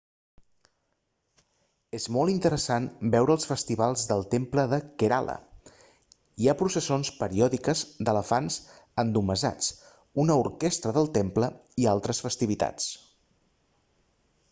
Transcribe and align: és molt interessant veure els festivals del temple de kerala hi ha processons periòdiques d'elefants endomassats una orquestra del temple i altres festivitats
és 1.95 2.05
molt 2.13 2.31
interessant 2.35 2.85
veure 3.15 3.33
els 3.39 3.45
festivals 3.49 4.05
del 4.11 4.23
temple 4.31 4.63
de 4.71 4.79
kerala 5.03 5.35
hi 6.45 6.49
ha 6.49 6.55
processons 6.63 7.11
periòdiques 7.19 7.83
d'elefants 8.09 8.57
endomassats 9.05 9.69
una 10.25 10.39
orquestra 10.47 10.95
del 10.97 11.11
temple 11.19 11.51
i 11.85 11.87
altres 11.93 12.23
festivitats 12.29 12.89